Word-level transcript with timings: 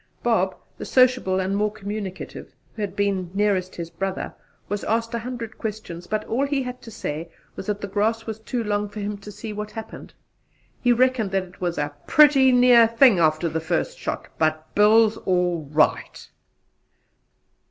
Bob, 0.23 0.55
the 0.79 0.83
sociable 0.83 1.39
and 1.39 1.55
more 1.55 1.71
communicative, 1.71 2.55
who 2.73 2.81
had 2.81 2.95
been 2.95 3.29
nearest 3.35 3.75
his 3.75 3.91
brother, 3.91 4.33
was 4.67 4.83
asked 4.85 5.13
a 5.13 5.19
hundred 5.19 5.59
questions, 5.59 6.07
but 6.07 6.23
all 6.23 6.43
he 6.47 6.63
had 6.63 6.81
to 6.81 6.89
say 6.89 7.29
was 7.55 7.67
that 7.67 7.79
the 7.81 7.87
grass 7.87 8.25
was 8.25 8.39
too 8.39 8.63
long 8.63 8.89
for 8.89 8.99
him 8.99 9.15
to 9.15 9.31
see 9.31 9.53
what 9.53 9.69
happened: 9.69 10.11
he 10.81 10.91
reckoned 10.91 11.29
that 11.29 11.43
it 11.43 11.61
was 11.61 11.77
"a 11.77 11.93
pretty 12.07 12.51
near 12.51 12.87
thing 12.87 13.19
after 13.19 13.47
the 13.47 13.59
first 13.59 13.99
shot; 13.99 14.27
but 14.39 14.73
Bill's 14.73 15.17
all 15.17 15.69
right!" 15.71 16.27